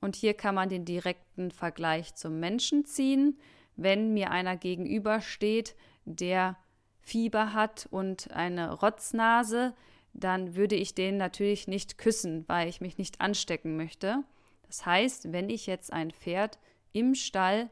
Und 0.00 0.14
hier 0.14 0.34
kann 0.34 0.54
man 0.54 0.68
den 0.68 0.84
direkten 0.84 1.50
Vergleich 1.50 2.14
zum 2.14 2.38
Menschen 2.38 2.84
ziehen. 2.84 3.38
Wenn 3.76 4.14
mir 4.14 4.30
einer 4.30 4.56
gegenübersteht, 4.56 5.74
der 6.04 6.56
Fieber 7.00 7.52
hat 7.52 7.88
und 7.90 8.30
eine 8.32 8.72
Rotznase, 8.72 9.74
dann 10.12 10.54
würde 10.54 10.74
ich 10.74 10.94
den 10.94 11.16
natürlich 11.16 11.68
nicht 11.68 11.98
küssen, 11.98 12.44
weil 12.48 12.68
ich 12.68 12.80
mich 12.80 12.98
nicht 12.98 13.20
anstecken 13.20 13.76
möchte. 13.76 14.22
Das 14.66 14.84
heißt, 14.84 15.32
wenn 15.32 15.48
ich 15.48 15.66
jetzt 15.66 15.92
ein 15.92 16.10
Pferd 16.10 16.58
im 16.92 17.14
Stall 17.14 17.70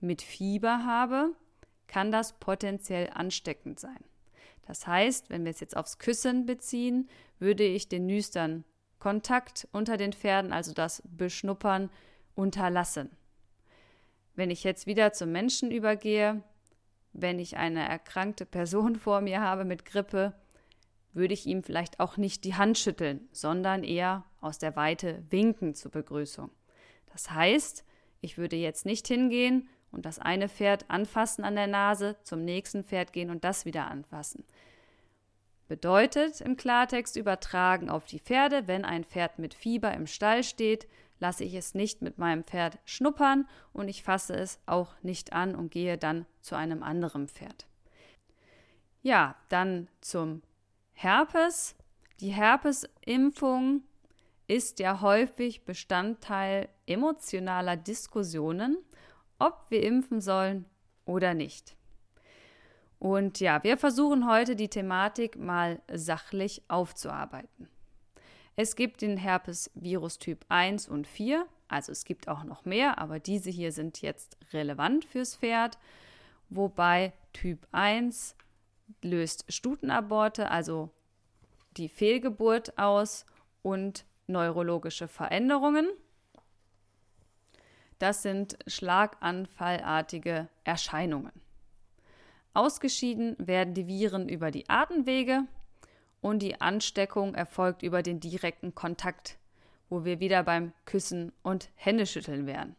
mit 0.00 0.22
Fieber 0.22 0.84
habe, 0.84 1.32
kann 1.92 2.10
das 2.10 2.32
potenziell 2.38 3.10
ansteckend 3.12 3.78
sein. 3.78 4.02
Das 4.66 4.86
heißt, 4.86 5.28
wenn 5.28 5.44
wir 5.44 5.50
es 5.50 5.60
jetzt 5.60 5.76
aufs 5.76 5.98
Küssen 5.98 6.46
beziehen, 6.46 7.10
würde 7.38 7.64
ich 7.64 7.90
den 7.90 8.06
nüstern 8.06 8.64
Kontakt 8.98 9.68
unter 9.72 9.98
den 9.98 10.14
Pferden, 10.14 10.54
also 10.54 10.72
das 10.72 11.02
Beschnuppern, 11.04 11.90
unterlassen. 12.34 13.10
Wenn 14.34 14.50
ich 14.50 14.64
jetzt 14.64 14.86
wieder 14.86 15.12
zum 15.12 15.32
Menschen 15.32 15.70
übergehe, 15.70 16.42
wenn 17.12 17.38
ich 17.38 17.58
eine 17.58 17.86
erkrankte 17.86 18.46
Person 18.46 18.96
vor 19.04 19.20
mir 19.20 19.42
habe 19.42 19.66
mit 19.66 19.84
Grippe, 19.84 20.32
würde 21.12 21.34
ich 21.34 21.44
ihm 21.46 21.62
vielleicht 21.62 22.00
auch 22.00 22.16
nicht 22.16 22.44
die 22.44 22.54
Hand 22.54 22.78
schütteln, 22.78 23.28
sondern 23.32 23.84
eher 23.84 24.24
aus 24.40 24.56
der 24.56 24.76
Weite 24.76 25.22
winken 25.28 25.74
zur 25.74 25.90
Begrüßung. 25.90 26.48
Das 27.12 27.30
heißt, 27.32 27.84
ich 28.22 28.38
würde 28.38 28.56
jetzt 28.56 28.86
nicht 28.86 29.06
hingehen 29.08 29.68
und 29.92 30.06
das 30.06 30.18
eine 30.18 30.48
Pferd 30.48 30.86
anfassen 30.88 31.44
an 31.44 31.54
der 31.54 31.66
Nase, 31.66 32.16
zum 32.24 32.44
nächsten 32.44 32.84
Pferd 32.84 33.12
gehen 33.12 33.30
und 33.30 33.44
das 33.44 33.64
wieder 33.64 33.90
anfassen. 33.90 34.44
Bedeutet 35.68 36.40
im 36.40 36.56
Klartext 36.56 37.16
übertragen 37.16 37.88
auf 37.88 38.04
die 38.04 38.18
Pferde, 38.18 38.66
wenn 38.66 38.84
ein 38.84 39.04
Pferd 39.04 39.38
mit 39.38 39.54
Fieber 39.54 39.94
im 39.94 40.06
Stall 40.06 40.42
steht, 40.42 40.86
lasse 41.18 41.44
ich 41.44 41.54
es 41.54 41.74
nicht 41.74 42.02
mit 42.02 42.18
meinem 42.18 42.44
Pferd 42.44 42.78
schnuppern 42.84 43.48
und 43.72 43.88
ich 43.88 44.02
fasse 44.02 44.34
es 44.34 44.58
auch 44.66 44.92
nicht 45.02 45.32
an 45.32 45.54
und 45.54 45.70
gehe 45.70 45.96
dann 45.96 46.26
zu 46.40 46.56
einem 46.56 46.82
anderen 46.82 47.28
Pferd. 47.28 47.66
Ja, 49.02 49.36
dann 49.48 49.88
zum 50.00 50.42
Herpes. 50.92 51.74
Die 52.20 52.30
Herpesimpfung 52.30 53.82
ist 54.46 54.78
ja 54.78 55.00
häufig 55.00 55.64
Bestandteil 55.64 56.68
emotionaler 56.86 57.76
Diskussionen 57.76 58.76
ob 59.42 59.66
wir 59.70 59.82
impfen 59.82 60.20
sollen 60.20 60.64
oder 61.04 61.34
nicht. 61.34 61.76
Und 62.98 63.40
ja, 63.40 63.64
wir 63.64 63.76
versuchen 63.76 64.30
heute 64.30 64.54
die 64.54 64.68
Thematik 64.68 65.36
mal 65.36 65.82
sachlich 65.92 66.62
aufzuarbeiten. 66.68 67.68
Es 68.54 68.76
gibt 68.76 69.02
den 69.02 69.16
Herpes-Virus 69.16 70.18
Typ 70.18 70.44
1 70.48 70.86
und 70.86 71.08
4, 71.08 71.46
also 71.66 71.90
es 71.90 72.04
gibt 72.04 72.28
auch 72.28 72.44
noch 72.44 72.64
mehr, 72.64 72.98
aber 72.98 73.18
diese 73.18 73.50
hier 73.50 73.72
sind 73.72 74.02
jetzt 74.02 74.36
relevant 74.52 75.04
fürs 75.04 75.36
Pferd, 75.36 75.78
wobei 76.48 77.12
Typ 77.32 77.66
1 77.72 78.36
löst 79.02 79.46
Stutenaborte, 79.48 80.50
also 80.50 80.90
die 81.76 81.88
Fehlgeburt 81.88 82.78
aus 82.78 83.26
und 83.62 84.04
neurologische 84.26 85.08
Veränderungen. 85.08 85.88
Das 88.02 88.20
sind 88.20 88.58
schlaganfallartige 88.66 90.48
Erscheinungen. 90.64 91.30
Ausgeschieden 92.52 93.36
werden 93.38 93.74
die 93.74 93.86
Viren 93.86 94.28
über 94.28 94.50
die 94.50 94.68
Atemwege 94.68 95.44
und 96.20 96.40
die 96.40 96.60
Ansteckung 96.60 97.36
erfolgt 97.36 97.84
über 97.84 98.02
den 98.02 98.18
direkten 98.18 98.74
Kontakt, 98.74 99.38
wo 99.88 100.04
wir 100.04 100.18
wieder 100.18 100.42
beim 100.42 100.72
Küssen 100.84 101.30
und 101.44 101.70
Händeschütteln 101.76 102.44
wären. 102.44 102.74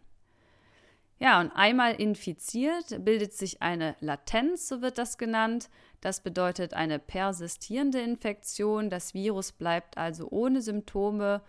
Ja, 1.20 1.40
und 1.40 1.52
einmal 1.52 1.94
infiziert 1.94 3.06
bildet 3.06 3.32
sich 3.32 3.62
eine 3.62 3.96
Latenz, 4.02 4.68
so 4.68 4.82
wird 4.82 4.98
das 4.98 5.18
genannt. 5.18 5.70
Das 6.02 6.20
bedeutet 6.20 6.74
eine 6.74 7.00
persistierende 7.00 8.02
Infektion. 8.02 8.90
Das 8.90 9.14
Virus 9.14 9.54
bleibt 9.54 9.98
also 9.98 10.28
ohne 10.32 10.62
Symptome 10.62 11.42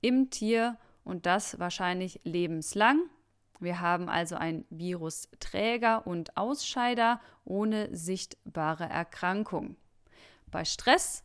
im 0.00 0.30
Tier 0.30 0.78
und 1.02 1.26
das 1.26 1.58
wahrscheinlich 1.58 2.20
lebenslang. 2.22 3.10
Wir 3.58 3.80
haben 3.80 4.08
also 4.08 4.36
einen 4.36 4.66
Virusträger 4.70 6.06
und 6.06 6.36
Ausscheider 6.36 7.20
ohne 7.44 7.94
sichtbare 7.94 8.84
Erkrankung. 8.84 9.76
Bei 10.50 10.64
Stress 10.64 11.24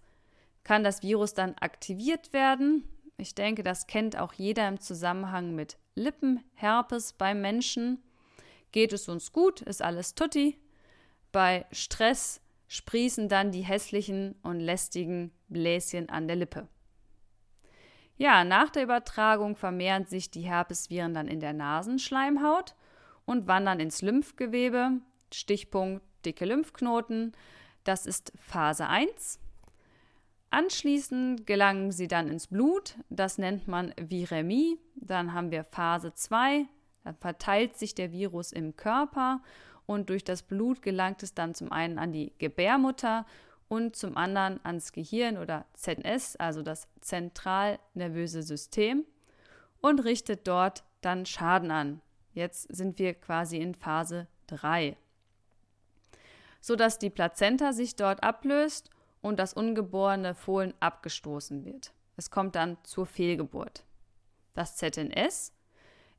kann 0.63 0.83
das 0.83 1.01
Virus 1.01 1.33
dann 1.33 1.55
aktiviert 1.55 2.33
werden. 2.33 2.87
Ich 3.17 3.35
denke, 3.35 3.63
das 3.63 3.87
kennt 3.87 4.17
auch 4.17 4.33
jeder 4.33 4.67
im 4.67 4.79
Zusammenhang 4.79 5.53
mit 5.55 5.77
Lippenherpes 5.95 7.13
beim 7.13 7.41
Menschen. 7.41 8.01
Geht 8.71 8.93
es 8.93 9.09
uns 9.09 9.31
gut, 9.31 9.61
ist 9.61 9.81
alles 9.81 10.15
tutti. 10.15 10.57
Bei 11.31 11.65
Stress 11.71 12.41
sprießen 12.67 13.27
dann 13.27 13.51
die 13.51 13.63
hässlichen 13.63 14.35
und 14.43 14.59
lästigen 14.59 15.31
Bläschen 15.49 16.09
an 16.09 16.27
der 16.27 16.37
Lippe. 16.37 16.67
Ja, 18.21 18.43
nach 18.43 18.69
der 18.69 18.83
Übertragung 18.83 19.55
vermehren 19.55 20.05
sich 20.05 20.29
die 20.29 20.41
Herpesviren 20.43 21.15
dann 21.15 21.27
in 21.27 21.39
der 21.39 21.53
Nasenschleimhaut 21.53 22.75
und 23.25 23.47
wandern 23.47 23.79
ins 23.79 24.03
Lymphgewebe. 24.03 24.99
Stichpunkt 25.33 26.03
dicke 26.23 26.45
Lymphknoten. 26.45 27.31
Das 27.83 28.05
ist 28.05 28.31
Phase 28.35 28.85
1. 28.85 29.39
Anschließend 30.51 31.47
gelangen 31.47 31.91
sie 31.91 32.07
dann 32.07 32.27
ins 32.27 32.45
Blut, 32.45 32.93
das 33.09 33.39
nennt 33.39 33.67
man 33.67 33.91
Viremie. 33.99 34.77
Dann 34.93 35.33
haben 35.33 35.49
wir 35.49 35.63
Phase 35.63 36.13
2, 36.13 36.67
dann 37.03 37.15
verteilt 37.15 37.75
sich 37.75 37.95
der 37.95 38.11
Virus 38.11 38.51
im 38.51 38.75
Körper 38.75 39.41
und 39.87 40.11
durch 40.11 40.23
das 40.23 40.43
Blut 40.43 40.83
gelangt 40.83 41.23
es 41.23 41.33
dann 41.33 41.55
zum 41.55 41.71
einen 41.71 41.97
an 41.97 42.11
die 42.11 42.33
Gebärmutter 42.37 43.25
und 43.71 43.95
zum 43.95 44.17
anderen 44.17 44.59
ans 44.65 44.91
Gehirn 44.91 45.37
oder 45.37 45.63
ZNS, 45.75 46.35
also 46.35 46.61
das 46.61 46.89
zentralnervöse 46.99 48.43
System, 48.43 49.05
und 49.79 50.03
richtet 50.03 50.45
dort 50.45 50.83
dann 50.99 51.25
Schaden 51.25 51.71
an. 51.71 52.01
Jetzt 52.33 52.63
sind 52.75 52.99
wir 52.99 53.13
quasi 53.13 53.59
in 53.59 53.73
Phase 53.73 54.27
3. 54.47 54.97
Sodass 56.59 56.99
die 56.99 57.09
Plazenta 57.09 57.71
sich 57.71 57.95
dort 57.95 58.23
ablöst 58.23 58.89
und 59.21 59.39
das 59.39 59.53
ungeborene 59.53 60.35
Fohlen 60.35 60.73
abgestoßen 60.81 61.63
wird. 61.63 61.93
Es 62.17 62.29
kommt 62.29 62.55
dann 62.55 62.77
zur 62.83 63.05
Fehlgeburt. 63.05 63.85
Das 64.53 64.75
ZNS 64.75 65.53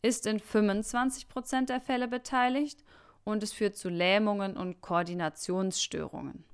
ist 0.01 0.27
in 0.27 0.41
25 0.41 1.29
Prozent 1.29 1.69
der 1.69 1.83
Fälle 1.83 2.09
beteiligt 2.09 2.83
und 3.25 3.43
es 3.43 3.53
führt 3.53 3.77
zu 3.77 3.91
Lähmungen 3.91 4.57
und 4.57 4.81
Koordinationsstörungen. 4.81 6.47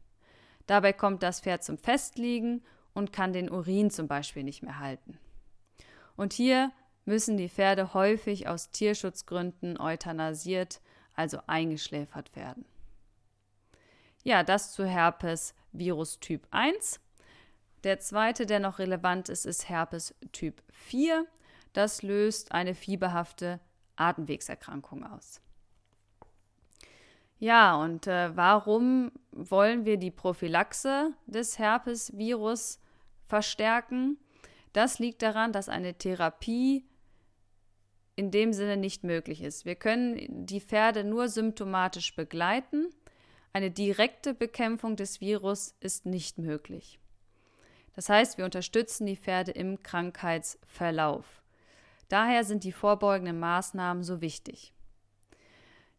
Dabei 0.68 0.92
kommt 0.92 1.22
das 1.22 1.40
Pferd 1.40 1.64
zum 1.64 1.78
Festliegen 1.78 2.62
und 2.92 3.12
kann 3.12 3.32
den 3.32 3.50
Urin 3.50 3.90
zum 3.90 4.06
Beispiel 4.06 4.44
nicht 4.44 4.62
mehr 4.62 4.78
halten. 4.78 5.18
Und 6.14 6.34
hier 6.34 6.70
müssen 7.06 7.38
die 7.38 7.48
Pferde 7.48 7.94
häufig 7.94 8.48
aus 8.48 8.70
Tierschutzgründen 8.70 9.80
euthanasiert, 9.80 10.82
also 11.14 11.40
eingeschläfert 11.46 12.36
werden. 12.36 12.66
Ja, 14.22 14.42
das 14.42 14.72
zu 14.72 14.84
Herpes 14.84 15.54
Virus 15.72 16.20
Typ 16.20 16.46
1. 16.50 17.00
Der 17.82 17.98
zweite, 17.98 18.44
der 18.44 18.60
noch 18.60 18.78
relevant 18.78 19.30
ist, 19.30 19.46
ist 19.46 19.70
Herpes 19.70 20.14
Typ 20.32 20.62
4. 20.70 21.26
Das 21.72 22.02
löst 22.02 22.52
eine 22.52 22.74
fieberhafte 22.74 23.58
Atemwegserkrankung 23.96 25.06
aus. 25.06 25.40
Ja, 27.38 27.76
und 27.76 28.06
äh, 28.06 28.36
warum 28.36 29.12
wollen 29.38 29.84
wir 29.84 29.96
die 29.96 30.10
Prophylaxe 30.10 31.12
des 31.26 31.58
Herpesvirus 31.58 32.80
verstärken? 33.26 34.18
Das 34.72 34.98
liegt 34.98 35.22
daran, 35.22 35.52
dass 35.52 35.68
eine 35.68 35.94
Therapie 35.94 36.84
in 38.16 38.30
dem 38.30 38.52
Sinne 38.52 38.76
nicht 38.76 39.04
möglich 39.04 39.42
ist. 39.42 39.64
Wir 39.64 39.76
können 39.76 40.46
die 40.46 40.60
Pferde 40.60 41.04
nur 41.04 41.28
symptomatisch 41.28 42.14
begleiten 42.16 42.88
eine 43.52 43.70
direkte 43.70 44.34
Bekämpfung 44.34 44.96
des 44.96 45.20
Virus 45.20 45.74
ist 45.80 46.06
nicht 46.06 46.38
möglich. 46.38 47.00
Das 47.94 48.08
heißt, 48.08 48.38
wir 48.38 48.44
unterstützen 48.44 49.06
die 49.06 49.16
Pferde 49.16 49.50
im 49.52 49.82
Krankheitsverlauf. 49.82 51.42
Daher 52.08 52.44
sind 52.44 52.64
die 52.64 52.72
vorbeugenden 52.72 53.40
Maßnahmen 53.40 54.04
so 54.04 54.20
wichtig. 54.20 54.72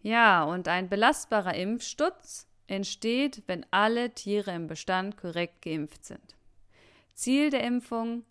Ja, 0.02 0.43
und 0.43 0.67
ein 0.67 0.88
belastbarer 0.88 1.56
Impfstutz 1.56 2.47
entsteht, 2.69 3.43
wenn 3.47 3.65
alle 3.71 4.12
Tiere 4.12 4.51
im 4.51 4.67
Bestand 4.67 5.17
korrekt 5.17 5.62
geimpft 5.62 6.05
sind. 6.05 6.36
Ziel 7.13 7.49
der 7.49 7.63
Impfung 7.63 8.23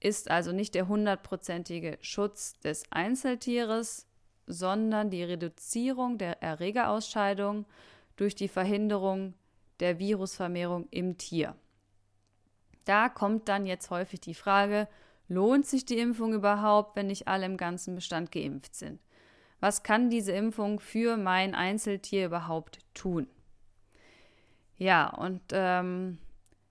ist 0.00 0.30
also 0.30 0.52
nicht 0.52 0.74
der 0.74 0.88
hundertprozentige 0.88 1.98
Schutz 2.00 2.60
des 2.60 2.84
Einzeltieres, 2.90 4.06
sondern 4.46 5.10
die 5.10 5.24
Reduzierung 5.24 6.18
der 6.18 6.42
Erregerausscheidung 6.42 7.66
durch 8.16 8.34
die 8.34 8.48
Verhinderung 8.48 9.34
der 9.80 9.98
Virusvermehrung 9.98 10.86
im 10.90 11.18
Tier. 11.18 11.56
Da 12.84 13.08
kommt 13.08 13.48
dann 13.48 13.66
jetzt 13.66 13.90
häufig 13.90 14.20
die 14.20 14.34
Frage, 14.34 14.86
lohnt 15.28 15.66
sich 15.66 15.84
die 15.84 15.98
Impfung 15.98 16.32
überhaupt, 16.32 16.94
wenn 16.94 17.08
nicht 17.08 17.26
alle 17.26 17.46
im 17.46 17.56
ganzen 17.56 17.94
Bestand 17.94 18.30
geimpft 18.30 18.76
sind? 18.76 19.00
Was 19.58 19.82
kann 19.82 20.10
diese 20.10 20.32
Impfung 20.32 20.78
für 20.78 21.16
mein 21.16 21.54
Einzeltier 21.54 22.26
überhaupt 22.26 22.78
tun? 22.94 23.26
Ja, 24.78 25.08
und 25.08 25.40
ähm, 25.52 26.18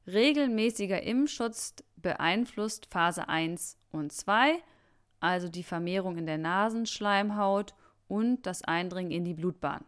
regelmäßiger 0.08 1.02
Impfschutz 1.02 1.76
beeinflusst 1.98 2.88
Phase 2.92 3.28
1 3.28 3.78
und 3.92 4.12
2, 4.12 4.60
also 5.20 5.50
die 5.50 5.64
Vermehrung 5.64 6.18
in 6.18 6.28
der 6.28 6.38
Nasenschleimhaut 6.38 7.74
und 8.08 8.46
das 8.46 8.64
Eindringen 8.64 9.12
in 9.12 9.26
die 9.26 9.34
Blutbahn. 9.34 9.84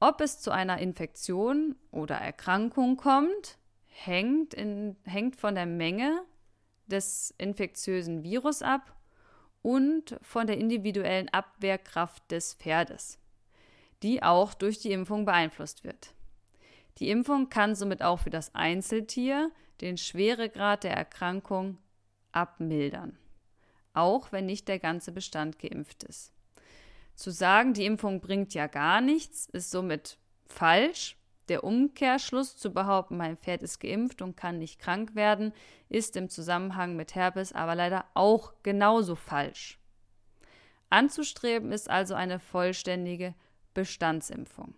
Ob 0.00 0.20
es 0.20 0.40
zu 0.40 0.50
einer 0.50 0.78
Infektion 0.78 1.76
oder 1.90 2.16
Erkrankung 2.16 2.96
kommt, 2.96 3.58
hängt, 3.86 4.52
in, 4.52 4.96
hängt 5.04 5.36
von 5.36 5.54
der 5.54 5.66
Menge 5.66 6.20
des 6.86 7.34
infektiösen 7.38 8.22
Virus 8.22 8.62
ab 8.62 8.94
und 9.62 10.18
von 10.22 10.46
der 10.46 10.58
individuellen 10.58 11.28
Abwehrkraft 11.30 12.30
des 12.30 12.54
Pferdes, 12.54 13.18
die 14.02 14.22
auch 14.22 14.54
durch 14.54 14.78
die 14.78 14.92
Impfung 14.92 15.24
beeinflusst 15.24 15.84
wird. 15.84 16.12
Die 16.98 17.10
Impfung 17.10 17.50
kann 17.50 17.74
somit 17.74 18.02
auch 18.02 18.20
für 18.20 18.30
das 18.30 18.54
Einzeltier 18.54 19.50
den 19.80 19.98
Schweregrad 19.98 20.84
der 20.84 20.94
Erkrankung 20.96 21.78
abmildern, 22.32 23.18
auch 23.92 24.32
wenn 24.32 24.46
nicht 24.46 24.68
der 24.68 24.78
ganze 24.78 25.12
Bestand 25.12 25.58
geimpft 25.58 26.04
ist. 26.04 26.32
Zu 27.14 27.30
sagen, 27.30 27.72
die 27.72 27.86
Impfung 27.86 28.20
bringt 28.20 28.54
ja 28.54 28.66
gar 28.66 29.00
nichts, 29.00 29.46
ist 29.46 29.70
somit 29.70 30.18
falsch. 30.46 31.16
Der 31.48 31.64
Umkehrschluss 31.64 32.56
zu 32.56 32.72
behaupten, 32.72 33.16
mein 33.16 33.36
Pferd 33.36 33.62
ist 33.62 33.78
geimpft 33.78 34.20
und 34.20 34.36
kann 34.36 34.58
nicht 34.58 34.80
krank 34.80 35.14
werden, 35.14 35.52
ist 35.88 36.16
im 36.16 36.28
Zusammenhang 36.28 36.96
mit 36.96 37.14
Herpes 37.14 37.52
aber 37.52 37.74
leider 37.74 38.04
auch 38.14 38.52
genauso 38.62 39.14
falsch. 39.14 39.78
Anzustreben 40.90 41.72
ist 41.72 41.88
also 41.88 42.14
eine 42.14 42.40
vollständige 42.40 43.34
Bestandsimpfung. 43.76 44.74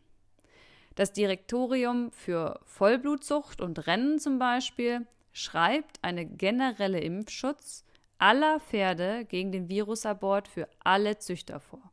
Das 0.96 1.12
Direktorium 1.12 2.10
für 2.10 2.58
Vollblutzucht 2.64 3.60
und 3.60 3.86
Rennen 3.86 4.18
zum 4.18 4.40
Beispiel 4.40 5.06
schreibt 5.32 6.02
eine 6.02 6.26
generelle 6.26 6.98
Impfschutz 6.98 7.84
aller 8.18 8.58
Pferde 8.58 9.24
gegen 9.24 9.52
den 9.52 9.68
Virusabort 9.68 10.48
für 10.48 10.68
alle 10.80 11.18
Züchter 11.18 11.60
vor. 11.60 11.92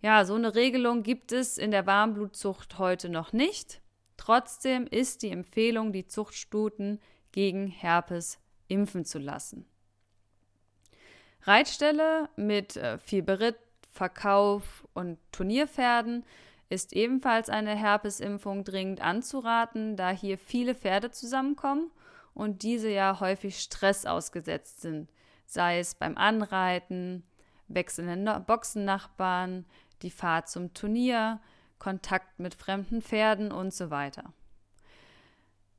Ja, 0.00 0.24
so 0.24 0.36
eine 0.36 0.54
Regelung 0.54 1.02
gibt 1.02 1.32
es 1.32 1.58
in 1.58 1.72
der 1.72 1.84
Warmblutzucht 1.84 2.78
heute 2.78 3.08
noch 3.08 3.32
nicht. 3.32 3.80
Trotzdem 4.16 4.86
ist 4.86 5.24
die 5.24 5.30
Empfehlung, 5.30 5.92
die 5.92 6.06
Zuchtstuten 6.06 7.00
gegen 7.32 7.66
Herpes 7.66 8.38
impfen 8.68 9.04
zu 9.04 9.18
lassen. 9.18 9.66
Reitstelle 11.42 12.28
mit 12.36 12.76
äh, 12.76 12.98
viel 12.98 13.22
Beritt, 13.22 13.56
Verkauf 13.92 14.86
und 14.94 15.18
Turnierpferden 15.32 16.24
ist 16.68 16.94
ebenfalls 16.94 17.50
eine 17.50 17.76
Herpesimpfung 17.76 18.64
dringend 18.64 19.02
anzuraten, 19.02 19.96
da 19.96 20.10
hier 20.10 20.38
viele 20.38 20.74
Pferde 20.74 21.10
zusammenkommen 21.10 21.90
und 22.32 22.62
diese 22.62 22.88
ja 22.88 23.20
häufig 23.20 23.58
Stress 23.58 24.06
ausgesetzt 24.06 24.80
sind, 24.80 25.10
sei 25.44 25.78
es 25.78 25.94
beim 25.94 26.16
Anreiten, 26.16 27.22
wechselnden 27.68 28.44
Boxennachbarn, 28.46 29.66
die 30.00 30.10
Fahrt 30.10 30.48
zum 30.48 30.72
Turnier, 30.72 31.40
Kontakt 31.78 32.38
mit 32.38 32.54
fremden 32.54 33.02
Pferden 33.02 33.52
und 33.52 33.74
so 33.74 33.90
weiter. 33.90 34.32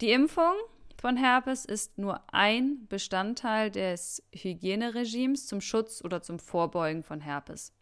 Die 0.02 0.12
Impfung 0.12 0.54
von 1.02 1.17
Herpes 1.17 1.65
ist 1.65 1.97
nur 1.97 2.21
ein 2.32 2.88
Bestandteil 2.88 3.71
des 3.71 4.21
Hygieneregimes 4.34 5.47
zum 5.47 5.62
Schutz 5.62 6.04
oder 6.04 6.21
zum 6.21 6.39
Vorbeugen 6.39 7.04
von 7.04 7.19
Herpes. 7.19 7.73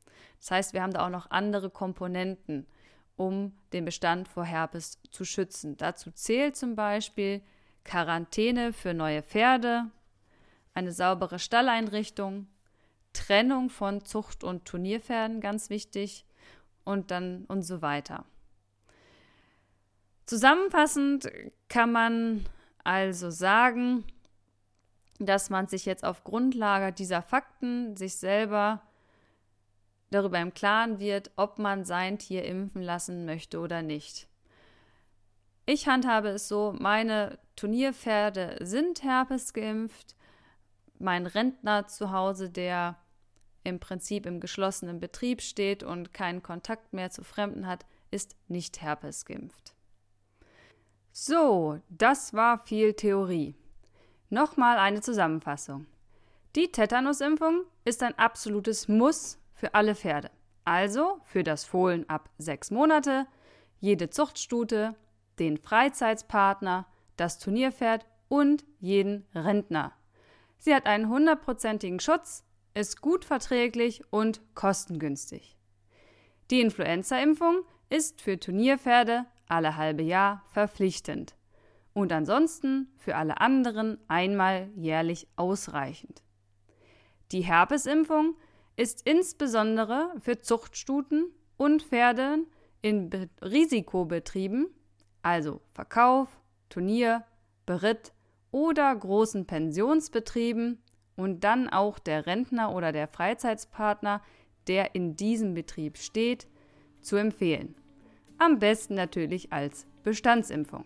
Das 0.41 0.51
heißt, 0.51 0.73
wir 0.73 0.81
haben 0.81 0.93
da 0.93 1.05
auch 1.05 1.11
noch 1.11 1.29
andere 1.29 1.69
Komponenten, 1.69 2.67
um 3.15 3.53
den 3.73 3.85
Bestand 3.85 4.27
vor 4.27 4.43
Herpes 4.43 4.99
zu 5.11 5.23
schützen. 5.23 5.77
Dazu 5.77 6.11
zählt 6.11 6.57
zum 6.57 6.75
Beispiel 6.75 7.41
Quarantäne 7.83 8.73
für 8.73 8.93
neue 8.93 9.21
Pferde, 9.21 9.85
eine 10.73 10.91
saubere 10.91 11.37
Stalleinrichtung, 11.39 12.47
Trennung 13.13 13.69
von 13.69 14.03
Zucht- 14.03 14.43
und 14.43 14.65
Turnierpferden, 14.65 15.41
ganz 15.41 15.69
wichtig, 15.69 16.25
und 16.83 17.11
dann 17.11 17.45
und 17.45 17.61
so 17.61 17.81
weiter. 17.83 18.25
Zusammenfassend 20.25 21.29
kann 21.69 21.91
man 21.91 22.45
also 22.83 23.29
sagen, 23.29 24.05
dass 25.19 25.51
man 25.51 25.67
sich 25.67 25.85
jetzt 25.85 26.03
auf 26.03 26.23
Grundlage 26.23 26.91
dieser 26.93 27.21
Fakten 27.21 27.95
sich 27.95 28.15
selber 28.15 28.81
darüber 30.11 30.39
im 30.39 30.53
Klaren 30.53 30.99
wird, 30.99 31.31
ob 31.35 31.57
man 31.57 31.83
sein 31.83 32.19
Tier 32.19 32.45
impfen 32.45 32.81
lassen 32.81 33.25
möchte 33.25 33.59
oder 33.59 33.81
nicht. 33.81 34.27
Ich 35.65 35.87
handhabe 35.87 36.29
es 36.29 36.47
so, 36.47 36.75
meine 36.77 37.39
Turnierpferde 37.55 38.57
sind 38.61 39.03
Herpes 39.03 39.53
geimpft. 39.53 40.15
Mein 40.99 41.25
Rentner 41.25 41.87
zu 41.87 42.11
Hause, 42.11 42.49
der 42.49 42.97
im 43.63 43.79
Prinzip 43.79 44.25
im 44.25 44.39
geschlossenen 44.39 44.99
Betrieb 44.99 45.41
steht 45.41 45.83
und 45.83 46.13
keinen 46.13 46.43
Kontakt 46.43 46.93
mehr 46.93 47.09
zu 47.11 47.23
Fremden 47.23 47.67
hat, 47.67 47.85
ist 48.09 48.35
nicht 48.47 48.81
Herpes 48.81 49.25
geimpft. 49.25 49.75
So, 51.11 51.79
das 51.89 52.33
war 52.33 52.65
viel 52.65 52.93
Theorie. 52.93 53.55
Nochmal 54.29 54.77
eine 54.77 55.01
Zusammenfassung. 55.01 55.85
Die 56.55 56.71
Tetanusimpfung 56.71 57.63
ist 57.85 58.01
ein 58.03 58.17
absolutes 58.17 58.87
Muss 58.87 59.37
für 59.61 59.75
alle 59.75 59.93
Pferde. 59.93 60.31
Also 60.65 61.21
für 61.23 61.43
das 61.43 61.65
Fohlen 61.65 62.09
ab 62.09 62.31
sechs 62.39 62.71
Monate, 62.71 63.27
jede 63.79 64.09
Zuchtstute, 64.09 64.95
den 65.37 65.59
Freizeitspartner, 65.59 66.87
das 67.15 67.37
Turnierpferd 67.37 68.07
und 68.27 68.65
jeden 68.79 69.27
Rentner. 69.35 69.93
Sie 70.57 70.73
hat 70.73 70.87
einen 70.87 71.09
hundertprozentigen 71.09 71.99
Schutz, 71.99 72.43
ist 72.73 73.01
gut 73.01 73.23
verträglich 73.23 74.01
und 74.09 74.41
kostengünstig. 74.55 75.55
Die 76.49 76.61
Influenza-Impfung 76.61 77.61
ist 77.89 78.19
für 78.19 78.39
Turnierpferde 78.39 79.27
alle 79.47 79.77
halbe 79.77 80.01
Jahr 80.01 80.43
verpflichtend 80.47 81.35
und 81.93 82.11
ansonsten 82.11 82.91
für 82.97 83.15
alle 83.15 83.39
anderen 83.39 83.99
einmal 84.07 84.69
jährlich 84.75 85.27
ausreichend. 85.35 86.23
Die 87.31 87.41
Herpesimpfung 87.41 88.35
ist 88.75 89.01
insbesondere 89.07 90.13
für 90.21 90.39
Zuchtstuten 90.39 91.25
und 91.57 91.83
Pferde 91.83 92.39
in 92.81 93.09
Be 93.09 93.29
Risikobetrieben, 93.41 94.67
also 95.21 95.61
Verkauf, 95.73 96.29
Turnier, 96.69 97.23
Beritt 97.65 98.13
oder 98.51 98.95
großen 98.95 99.45
Pensionsbetrieben 99.45 100.81
und 101.15 101.43
dann 101.43 101.69
auch 101.69 101.99
der 101.99 102.25
Rentner 102.25 102.73
oder 102.73 102.91
der 102.91 103.07
Freizeitspartner, 103.07 104.21
der 104.67 104.95
in 104.95 105.15
diesem 105.15 105.53
Betrieb 105.53 105.97
steht, 105.97 106.47
zu 107.01 107.15
empfehlen. 107.15 107.75
Am 108.37 108.59
besten 108.59 108.95
natürlich 108.95 109.53
als 109.53 109.85
Bestandsimpfung. 110.03 110.85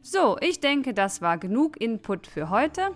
So, 0.00 0.36
ich 0.40 0.60
denke, 0.60 0.94
das 0.94 1.22
war 1.22 1.38
genug 1.38 1.80
Input 1.80 2.26
für 2.26 2.50
heute. 2.50 2.90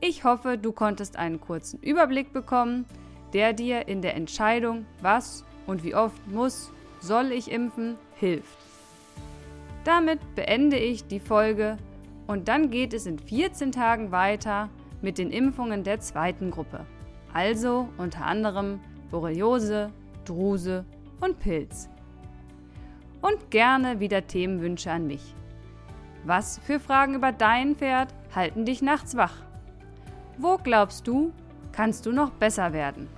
Ich 0.00 0.22
hoffe, 0.22 0.58
du 0.58 0.70
konntest 0.70 1.16
einen 1.16 1.40
kurzen 1.40 1.80
Überblick 1.80 2.32
bekommen, 2.32 2.86
der 3.32 3.52
dir 3.52 3.88
in 3.88 4.00
der 4.00 4.14
Entscheidung, 4.14 4.86
was 5.02 5.44
und 5.66 5.82
wie 5.82 5.94
oft 5.94 6.26
muss, 6.28 6.70
soll 7.00 7.32
ich 7.32 7.50
impfen, 7.50 7.96
hilft. 8.14 8.58
Damit 9.84 10.20
beende 10.36 10.78
ich 10.78 11.06
die 11.06 11.18
Folge 11.18 11.78
und 12.26 12.46
dann 12.46 12.70
geht 12.70 12.92
es 12.92 13.06
in 13.06 13.18
14 13.18 13.72
Tagen 13.72 14.12
weiter 14.12 14.68
mit 15.02 15.18
den 15.18 15.30
Impfungen 15.30 15.82
der 15.82 16.00
zweiten 16.00 16.50
Gruppe. 16.50 16.86
Also 17.32 17.88
unter 17.98 18.24
anderem 18.24 18.80
Borreliose, 19.10 19.90
Druse 20.24 20.84
und 21.20 21.40
Pilz. 21.40 21.88
Und 23.20 23.50
gerne 23.50 23.98
wieder 23.98 24.26
Themenwünsche 24.26 24.92
an 24.92 25.06
mich. 25.08 25.34
Was 26.24 26.58
für 26.58 26.78
Fragen 26.78 27.14
über 27.14 27.32
dein 27.32 27.74
Pferd 27.74 28.14
halten 28.34 28.64
dich 28.64 28.80
nachts 28.80 29.16
wach? 29.16 29.47
Wo 30.40 30.56
glaubst 30.56 31.08
du, 31.08 31.32
kannst 31.72 32.06
du 32.06 32.12
noch 32.12 32.30
besser 32.30 32.72
werden? 32.72 33.08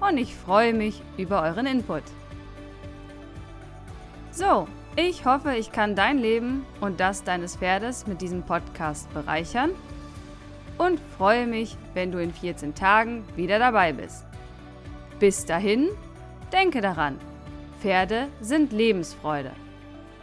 und 0.00 0.18
ich 0.18 0.34
freue 0.34 0.74
mich 0.74 1.00
über 1.16 1.40
euren 1.42 1.64
Input. 1.64 2.02
So, 4.30 4.68
ich 4.94 5.24
hoffe, 5.24 5.56
ich 5.56 5.72
kann 5.72 5.94
dein 5.94 6.18
Leben 6.18 6.66
und 6.82 7.00
das 7.00 7.24
deines 7.24 7.56
Pferdes 7.56 8.06
mit 8.06 8.20
diesem 8.20 8.42
Podcast 8.42 9.10
bereichern 9.14 9.70
und 10.76 11.00
freue 11.16 11.46
mich, 11.46 11.78
wenn 11.94 12.12
du 12.12 12.18
in 12.18 12.34
14 12.34 12.74
Tagen 12.74 13.24
wieder 13.36 13.58
dabei 13.58 13.94
bist. 13.94 14.26
Bis 15.18 15.46
dahin, 15.46 15.88
denke 16.52 16.82
daran, 16.82 17.18
Pferde 17.86 18.26
sind 18.40 18.72
Lebensfreude. 18.72 19.52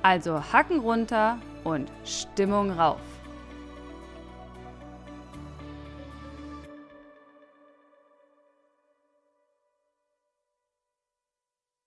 Also 0.02 0.44
Hacken 0.52 0.82
runter 0.82 1.38
und 1.64 1.90
Stimmung 2.04 2.72
rauf. 2.72 3.00